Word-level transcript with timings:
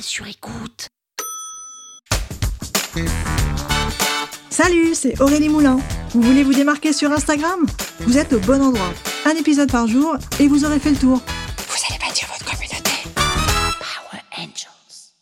Sur 0.00 0.26
écoute. 0.26 0.88
Salut, 4.50 4.94
c'est 4.94 5.20
Aurélie 5.20 5.48
Moulin. 5.48 5.78
Vous 6.10 6.20
voulez 6.20 6.42
vous 6.42 6.52
démarquer 6.52 6.92
sur 6.92 7.12
Instagram? 7.12 7.66
Vous 8.00 8.18
êtes 8.18 8.32
au 8.32 8.40
bon 8.40 8.62
endroit. 8.62 8.92
Un 9.24 9.34
épisode 9.36 9.70
par 9.70 9.86
jour 9.86 10.16
et 10.38 10.48
vous 10.48 10.64
aurez 10.64 10.78
fait 10.80 10.90
le 10.90 10.96
tour. 10.96 11.16
Vous 11.18 11.84
allez 11.88 11.98
bâtir 11.98 12.28
votre 12.28 12.44
communauté. 12.44 12.90
Power 13.14 14.22
Angels. 14.38 15.12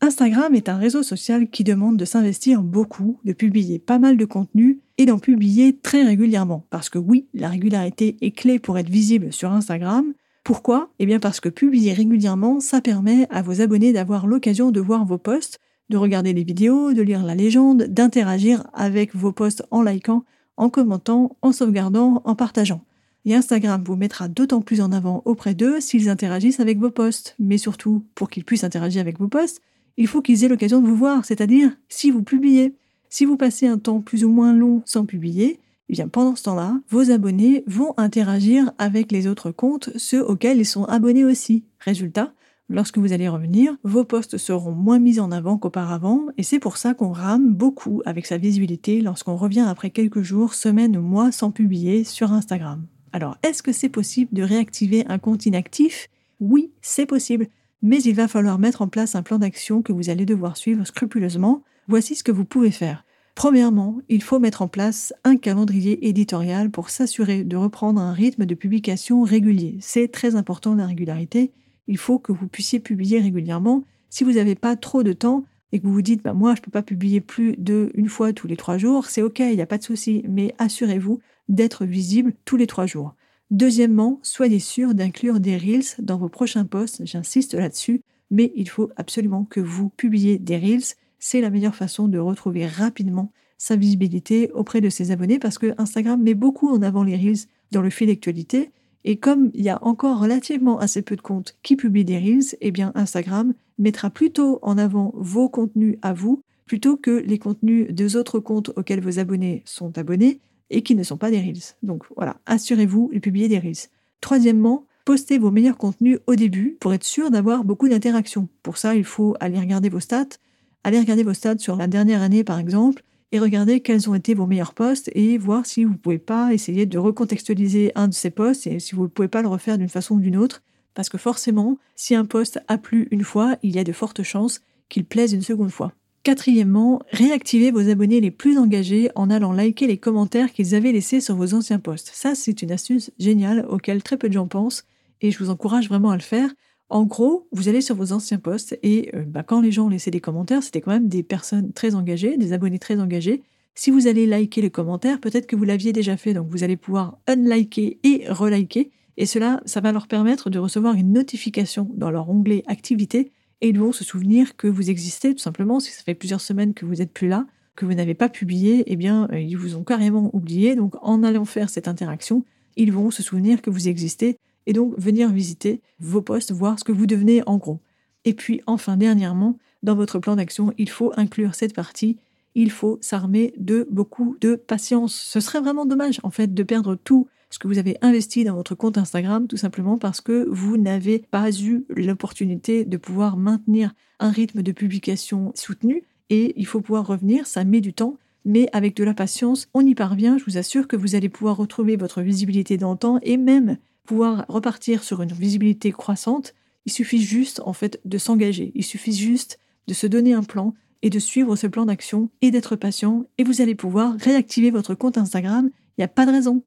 Instagram 0.00 0.54
est 0.54 0.68
un 0.68 0.76
réseau 0.76 1.02
social 1.02 1.48
qui 1.50 1.64
demande 1.64 1.96
de 1.96 2.04
s'investir 2.04 2.62
beaucoup, 2.62 3.20
de 3.24 3.32
publier 3.32 3.78
pas 3.78 3.98
mal 3.98 4.16
de 4.16 4.24
contenu 4.24 4.80
et 4.96 5.06
d'en 5.06 5.18
publier 5.18 5.76
très 5.76 6.04
régulièrement. 6.04 6.66
Parce 6.70 6.88
que 6.88 6.98
oui, 6.98 7.26
la 7.34 7.48
régularité 7.48 8.16
est 8.20 8.32
clé 8.32 8.58
pour 8.58 8.78
être 8.78 8.90
visible 8.90 9.32
sur 9.32 9.52
Instagram. 9.52 10.12
Pourquoi? 10.44 10.90
Eh 10.98 11.06
bien 11.06 11.20
parce 11.20 11.40
que 11.40 11.48
publier 11.48 11.92
régulièrement, 11.92 12.60
ça 12.60 12.80
permet 12.80 13.26
à 13.30 13.42
vos 13.42 13.60
abonnés 13.60 13.92
d'avoir 13.92 14.26
l'occasion 14.26 14.70
de 14.70 14.80
voir 14.80 15.04
vos 15.04 15.18
posts 15.18 15.60
de 15.90 15.96
regarder 15.96 16.32
les 16.32 16.44
vidéos, 16.44 16.92
de 16.94 17.02
lire 17.02 17.24
la 17.24 17.34
légende, 17.34 17.82
d'interagir 17.82 18.64
avec 18.72 19.14
vos 19.14 19.32
posts 19.32 19.64
en 19.72 19.82
likant, 19.82 20.24
en 20.56 20.70
commentant, 20.70 21.36
en 21.42 21.52
sauvegardant, 21.52 22.22
en 22.24 22.36
partageant. 22.36 22.84
Et 23.24 23.34
Instagram 23.34 23.82
vous 23.84 23.96
mettra 23.96 24.28
d'autant 24.28 24.60
plus 24.60 24.80
en 24.80 24.92
avant 24.92 25.20
auprès 25.24 25.54
d'eux 25.54 25.80
s'ils 25.80 26.08
interagissent 26.08 26.60
avec 26.60 26.78
vos 26.78 26.90
posts. 26.90 27.34
Mais 27.40 27.58
surtout, 27.58 28.04
pour 28.14 28.30
qu'ils 28.30 28.44
puissent 28.44 28.64
interagir 28.64 29.00
avec 29.00 29.18
vos 29.18 29.28
posts, 29.28 29.60
il 29.96 30.06
faut 30.06 30.22
qu'ils 30.22 30.44
aient 30.44 30.48
l'occasion 30.48 30.80
de 30.80 30.86
vous 30.86 30.94
voir, 30.94 31.24
c'est-à-dire 31.24 31.72
si 31.88 32.10
vous 32.10 32.22
publiez. 32.22 32.74
Si 33.08 33.24
vous 33.24 33.36
passez 33.36 33.66
un 33.66 33.78
temps 33.78 34.00
plus 34.00 34.24
ou 34.24 34.30
moins 34.30 34.54
long 34.54 34.82
sans 34.86 35.04
publier, 35.04 35.58
eh 35.90 35.92
bien 35.92 36.06
pendant 36.06 36.36
ce 36.36 36.44
temps-là, 36.44 36.80
vos 36.88 37.10
abonnés 37.10 37.64
vont 37.66 37.94
interagir 37.96 38.70
avec 38.78 39.10
les 39.10 39.26
autres 39.26 39.50
comptes, 39.50 39.90
ceux 39.96 40.24
auxquels 40.24 40.58
ils 40.58 40.64
sont 40.64 40.84
abonnés 40.84 41.24
aussi. 41.24 41.64
Résultat, 41.80 42.32
Lorsque 42.72 42.98
vous 42.98 43.12
allez 43.12 43.28
revenir, 43.28 43.76
vos 43.82 44.04
posts 44.04 44.38
seront 44.38 44.70
moins 44.70 45.00
mis 45.00 45.18
en 45.18 45.32
avant 45.32 45.58
qu'auparavant 45.58 46.26
et 46.38 46.44
c'est 46.44 46.60
pour 46.60 46.76
ça 46.76 46.94
qu'on 46.94 47.10
rame 47.10 47.52
beaucoup 47.52 48.00
avec 48.06 48.26
sa 48.26 48.38
visibilité 48.38 49.00
lorsqu'on 49.00 49.34
revient 49.34 49.66
après 49.68 49.90
quelques 49.90 50.22
jours, 50.22 50.54
semaines 50.54 50.96
ou 50.96 51.02
mois 51.02 51.32
sans 51.32 51.50
publier 51.50 52.04
sur 52.04 52.32
Instagram. 52.32 52.86
Alors, 53.12 53.36
est-ce 53.42 53.64
que 53.64 53.72
c'est 53.72 53.88
possible 53.88 54.32
de 54.32 54.44
réactiver 54.44 55.04
un 55.08 55.18
compte 55.18 55.46
inactif? 55.46 56.08
Oui, 56.38 56.70
c'est 56.80 57.06
possible, 57.06 57.48
mais 57.82 58.00
il 58.00 58.14
va 58.14 58.28
falloir 58.28 58.60
mettre 58.60 58.82
en 58.82 58.88
place 58.88 59.16
un 59.16 59.24
plan 59.24 59.40
d'action 59.40 59.82
que 59.82 59.92
vous 59.92 60.08
allez 60.08 60.24
devoir 60.24 60.56
suivre 60.56 60.84
scrupuleusement. 60.84 61.64
Voici 61.88 62.14
ce 62.14 62.22
que 62.22 62.30
vous 62.30 62.44
pouvez 62.44 62.70
faire. 62.70 63.04
Premièrement, 63.40 63.96
il 64.10 64.22
faut 64.22 64.38
mettre 64.38 64.60
en 64.60 64.68
place 64.68 65.14
un 65.24 65.38
calendrier 65.38 66.06
éditorial 66.08 66.70
pour 66.70 66.90
s'assurer 66.90 67.42
de 67.42 67.56
reprendre 67.56 67.98
un 67.98 68.12
rythme 68.12 68.44
de 68.44 68.54
publication 68.54 69.22
régulier. 69.22 69.78
C'est 69.80 70.08
très 70.08 70.36
important 70.36 70.74
la 70.74 70.84
régularité 70.84 71.50
il 71.90 71.96
faut 71.96 72.18
que 72.18 72.32
vous 72.32 72.48
puissiez 72.48 72.80
publier 72.80 73.18
régulièrement. 73.18 73.82
Si 74.10 74.24
vous 74.24 74.32
n'avez 74.32 74.56
pas 74.56 74.76
trop 74.76 75.02
de 75.02 75.14
temps 75.14 75.44
et 75.72 75.80
que 75.80 75.86
vous 75.86 75.92
vous 75.94 76.02
dites, 76.02 76.22
bah, 76.22 76.34
moi, 76.34 76.54
je 76.54 76.60
ne 76.60 76.64
peux 76.64 76.70
pas 76.70 76.82
publier 76.82 77.22
plus 77.22 77.56
d'une 77.56 78.08
fois 78.10 78.34
tous 78.34 78.46
les 78.46 78.58
trois 78.58 78.76
jours, 78.76 79.06
c'est 79.06 79.22
OK, 79.22 79.38
il 79.38 79.56
n'y 79.56 79.62
a 79.62 79.66
pas 79.66 79.78
de 79.78 79.84
souci, 79.84 80.22
mais 80.28 80.54
assurez-vous 80.58 81.20
d'être 81.48 81.86
visible 81.86 82.34
tous 82.44 82.58
les 82.58 82.66
trois 82.66 82.84
jours. 82.84 83.14
Deuxièmement, 83.50 84.20
soyez 84.22 84.60
sûr 84.60 84.94
d'inclure 84.94 85.40
des 85.40 85.56
Reels 85.56 85.96
dans 85.98 86.18
vos 86.18 86.28
prochains 86.28 86.66
posts, 86.66 87.06
j'insiste 87.06 87.54
là-dessus, 87.54 88.02
mais 88.30 88.52
il 88.54 88.68
faut 88.68 88.90
absolument 88.96 89.44
que 89.44 89.60
vous 89.60 89.88
publiez 89.88 90.38
des 90.38 90.58
Reels. 90.58 90.94
C'est 91.20 91.40
la 91.40 91.50
meilleure 91.50 91.76
façon 91.76 92.08
de 92.08 92.18
retrouver 92.18 92.66
rapidement 92.66 93.30
sa 93.58 93.76
visibilité 93.76 94.50
auprès 94.52 94.80
de 94.80 94.88
ses 94.88 95.10
abonnés 95.10 95.38
parce 95.38 95.58
que 95.58 95.74
Instagram 95.78 96.20
met 96.20 96.34
beaucoup 96.34 96.68
en 96.70 96.82
avant 96.82 97.04
les 97.04 97.14
Reels 97.14 97.46
dans 97.70 97.82
le 97.82 97.90
fil 97.90 98.08
d'actualité 98.08 98.70
et 99.04 99.16
comme 99.16 99.50
il 99.54 99.62
y 99.62 99.68
a 99.68 99.84
encore 99.84 100.18
relativement 100.18 100.78
assez 100.78 101.02
peu 101.02 101.14
de 101.16 101.20
comptes 101.20 101.56
qui 101.62 101.76
publient 101.76 102.06
des 102.06 102.18
Reels, 102.18 102.56
eh 102.60 102.70
bien 102.70 102.90
Instagram 102.94 103.54
mettra 103.78 104.10
plutôt 104.10 104.58
en 104.62 104.78
avant 104.78 105.12
vos 105.14 105.48
contenus 105.48 105.98
à 106.02 106.14
vous 106.14 106.42
plutôt 106.66 106.96
que 106.96 107.10
les 107.10 107.38
contenus 107.38 107.88
des 107.90 108.16
autres 108.16 108.38
comptes 108.38 108.70
auxquels 108.76 109.00
vos 109.00 109.18
abonnés 109.18 109.62
sont 109.66 109.98
abonnés 109.98 110.40
et 110.70 110.82
qui 110.82 110.94
ne 110.94 111.02
sont 111.02 111.16
pas 111.16 111.30
des 111.30 111.40
Reels. 111.40 111.74
Donc 111.82 112.04
voilà, 112.16 112.36
assurez-vous 112.46 113.10
de 113.12 113.18
publier 113.18 113.48
des 113.48 113.58
Reels. 113.58 113.88
Troisièmement, 114.20 114.86
postez 115.04 115.38
vos 115.38 115.50
meilleurs 115.50 115.76
contenus 115.76 116.18
au 116.26 116.34
début 116.34 116.76
pour 116.80 116.94
être 116.94 117.04
sûr 117.04 117.30
d'avoir 117.30 117.64
beaucoup 117.64 117.88
d'interactions. 117.88 118.48
Pour 118.62 118.78
ça, 118.78 118.94
il 118.94 119.04
faut 119.04 119.34
aller 119.40 119.58
regarder 119.58 119.88
vos 119.88 120.00
stats, 120.00 120.38
aller 120.84 120.98
regarder 120.98 121.22
vos 121.22 121.34
stats 121.34 121.58
sur 121.58 121.76
la 121.76 121.86
dernière 121.86 122.22
année 122.22 122.44
par 122.44 122.58
exemple, 122.58 123.02
et 123.32 123.38
regardez 123.38 123.80
quels 123.80 124.10
ont 124.10 124.14
été 124.14 124.34
vos 124.34 124.46
meilleurs 124.46 124.74
posts 124.74 125.10
et 125.14 125.38
voir 125.38 125.64
si 125.64 125.84
vous 125.84 125.92
ne 125.92 125.96
pouvez 125.96 126.18
pas 126.18 126.52
essayer 126.52 126.86
de 126.86 126.98
recontextualiser 126.98 127.92
un 127.94 128.08
de 128.08 128.14
ces 128.14 128.30
posts 128.30 128.66
et 128.66 128.80
si 128.80 128.94
vous 128.94 129.04
ne 129.04 129.08
pouvez 129.08 129.28
pas 129.28 129.42
le 129.42 129.48
refaire 129.48 129.78
d'une 129.78 129.88
façon 129.88 130.16
ou 130.16 130.20
d'une 130.20 130.36
autre. 130.36 130.62
Parce 130.94 131.08
que 131.08 131.18
forcément, 131.18 131.78
si 131.94 132.16
un 132.16 132.24
post 132.24 132.60
a 132.66 132.76
plu 132.76 133.06
une 133.12 133.22
fois, 133.22 133.56
il 133.62 133.76
y 133.76 133.78
a 133.78 133.84
de 133.84 133.92
fortes 133.92 134.24
chances 134.24 134.60
qu'il 134.88 135.04
plaise 135.04 135.32
une 135.32 135.42
seconde 135.42 135.70
fois. 135.70 135.92
Quatrièmement, 136.24 137.00
réactivez 137.12 137.70
vos 137.70 137.88
abonnés 137.88 138.20
les 138.20 138.32
plus 138.32 138.58
engagés 138.58 139.10
en 139.14 139.30
allant 139.30 139.52
liker 139.52 139.86
les 139.86 139.96
commentaires 139.96 140.52
qu'ils 140.52 140.74
avaient 140.74 140.92
laissés 140.92 141.20
sur 141.20 141.36
vos 141.36 141.54
anciens 141.54 141.78
posts. 141.78 142.10
Ça, 142.12 142.34
c'est 142.34 142.62
une 142.62 142.72
astuce 142.72 143.12
géniale 143.18 143.64
auquel 143.68 144.02
très 144.02 144.16
peu 144.16 144.28
de 144.28 144.34
gens 144.34 144.48
pensent 144.48 144.84
et 145.20 145.30
je 145.30 145.38
vous 145.38 145.50
encourage 145.50 145.88
vraiment 145.88 146.10
à 146.10 146.16
le 146.16 146.22
faire 146.22 146.50
en 146.90 147.04
gros, 147.04 147.46
vous 147.52 147.68
allez 147.68 147.80
sur 147.80 147.94
vos 147.94 148.12
anciens 148.12 148.38
posts 148.38 148.78
et 148.82 149.10
euh, 149.14 149.24
bah, 149.24 149.44
quand 149.44 149.60
les 149.60 149.70
gens 149.70 149.88
laissaient 149.88 150.10
des 150.10 150.20
commentaires, 150.20 150.62
c'était 150.62 150.80
quand 150.80 150.90
même 150.90 151.08
des 151.08 151.22
personnes 151.22 151.72
très 151.72 151.94
engagées, 151.94 152.36
des 152.36 152.52
abonnés 152.52 152.80
très 152.80 153.00
engagés. 153.00 153.42
Si 153.76 153.92
vous 153.92 154.08
allez 154.08 154.26
liker 154.26 154.60
les 154.60 154.70
commentaires, 154.70 155.20
peut-être 155.20 155.46
que 155.46 155.54
vous 155.54 155.64
l'aviez 155.64 155.92
déjà 155.92 156.16
fait, 156.16 156.34
donc 156.34 156.48
vous 156.48 156.64
allez 156.64 156.76
pouvoir 156.76 157.18
unliker 157.28 157.98
et 158.02 158.24
reliker. 158.28 158.90
Et 159.16 159.26
cela, 159.26 159.62
ça 159.64 159.80
va 159.80 159.92
leur 159.92 160.08
permettre 160.08 160.50
de 160.50 160.58
recevoir 160.58 160.94
une 160.94 161.12
notification 161.12 161.88
dans 161.94 162.10
leur 162.10 162.28
onglet 162.28 162.64
activité 162.66 163.30
et 163.60 163.68
ils 163.68 163.78
vont 163.78 163.92
se 163.92 164.02
souvenir 164.02 164.56
que 164.56 164.66
vous 164.66 164.90
existez 164.90 165.32
tout 165.32 165.40
simplement. 165.40 165.78
Si 165.78 165.92
ça 165.92 166.02
fait 166.02 166.14
plusieurs 166.14 166.40
semaines 166.40 166.74
que 166.74 166.86
vous 166.86 166.96
n'êtes 166.96 167.12
plus 167.12 167.28
là, 167.28 167.46
que 167.76 167.84
vous 167.84 167.94
n'avez 167.94 168.14
pas 168.14 168.28
publié, 168.28 168.82
eh 168.86 168.96
bien, 168.96 169.28
euh, 169.32 169.38
ils 169.38 169.56
vous 169.56 169.76
ont 169.76 169.84
carrément 169.84 170.30
oublié. 170.34 170.74
Donc, 170.74 170.94
en 171.02 171.22
allant 171.22 171.44
faire 171.44 171.70
cette 171.70 171.86
interaction, 171.86 172.44
ils 172.76 172.92
vont 172.92 173.10
se 173.10 173.22
souvenir 173.22 173.62
que 173.62 173.70
vous 173.70 173.88
existez 173.88 174.38
et 174.66 174.72
donc 174.72 174.94
venir 174.98 175.30
visiter 175.30 175.80
vos 175.98 176.22
postes, 176.22 176.52
voir 176.52 176.78
ce 176.78 176.84
que 176.84 176.92
vous 176.92 177.06
devenez 177.06 177.42
en 177.46 177.56
gros. 177.56 177.80
Et 178.24 178.34
puis 178.34 178.60
enfin, 178.66 178.96
dernièrement, 178.96 179.58
dans 179.82 179.94
votre 179.94 180.18
plan 180.18 180.36
d'action, 180.36 180.72
il 180.78 180.90
faut 180.90 181.12
inclure 181.16 181.54
cette 181.54 181.74
partie, 181.74 182.18
il 182.54 182.70
faut 182.70 182.98
s'armer 183.00 183.54
de 183.56 183.86
beaucoup 183.90 184.36
de 184.40 184.56
patience. 184.56 185.14
Ce 185.14 185.40
serait 185.40 185.60
vraiment 185.60 185.86
dommage 185.86 186.20
en 186.22 186.30
fait 186.30 186.52
de 186.52 186.62
perdre 186.62 186.96
tout 186.96 187.28
ce 187.48 187.58
que 187.58 187.66
vous 187.66 187.78
avez 187.78 187.96
investi 188.00 188.44
dans 188.44 188.54
votre 188.54 188.74
compte 188.74 188.98
Instagram 188.98 189.48
tout 189.48 189.56
simplement 189.56 189.98
parce 189.98 190.20
que 190.20 190.46
vous 190.50 190.76
n'avez 190.76 191.18
pas 191.18 191.50
eu 191.50 191.84
l'opportunité 191.88 192.84
de 192.84 192.96
pouvoir 192.96 193.36
maintenir 193.36 193.92
un 194.20 194.30
rythme 194.30 194.62
de 194.62 194.72
publication 194.72 195.52
soutenu 195.54 196.04
et 196.28 196.54
il 196.56 196.66
faut 196.66 196.80
pouvoir 196.80 197.06
revenir, 197.06 197.46
ça 197.46 197.64
met 197.64 197.80
du 197.80 197.92
temps, 197.92 198.16
mais 198.44 198.68
avec 198.72 198.94
de 198.96 199.04
la 199.04 199.14
patience, 199.14 199.68
on 199.74 199.84
y 199.84 199.94
parvient, 199.96 200.38
je 200.38 200.44
vous 200.44 200.58
assure 200.58 200.86
que 200.86 200.96
vous 200.96 201.16
allez 201.16 201.28
pouvoir 201.28 201.56
retrouver 201.56 201.96
votre 201.96 202.22
visibilité 202.22 202.78
temps 202.78 203.18
et 203.22 203.36
même 203.36 203.78
pouvoir 204.04 204.44
repartir 204.48 205.02
sur 205.02 205.22
une 205.22 205.32
visibilité 205.32 205.92
croissante, 205.92 206.54
il 206.86 206.92
suffit 206.92 207.22
juste 207.22 207.60
en 207.64 207.72
fait 207.72 208.00
de 208.04 208.18
s'engager, 208.18 208.72
il 208.74 208.84
suffit 208.84 209.12
juste 209.12 209.58
de 209.86 209.94
se 209.94 210.06
donner 210.06 210.32
un 210.32 210.42
plan 210.42 210.74
et 211.02 211.10
de 211.10 211.18
suivre 211.18 211.56
ce 211.56 211.66
plan 211.66 211.86
d'action 211.86 212.30
et 212.42 212.50
d'être 212.50 212.76
patient 212.76 213.24
et 213.38 213.44
vous 213.44 213.60
allez 213.60 213.74
pouvoir 213.74 214.14
réactiver 214.18 214.70
votre 214.70 214.94
compte 214.94 215.18
Instagram, 215.18 215.70
il 215.72 216.00
n'y 216.00 216.04
a 216.04 216.08
pas 216.08 216.26
de 216.26 216.32
raison. 216.32 216.62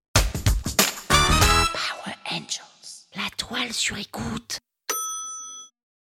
Power 1.10 2.16
Angels, 2.32 3.08
la 3.16 3.30
toile 3.38 3.74
sur 3.74 3.98
écoute. 3.98 4.60